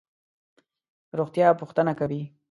[1.09, 2.21] د روغتیا پوښتنه کوي.